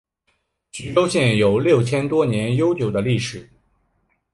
[0.71, 3.47] 徐州具有六千多年悠久的历史。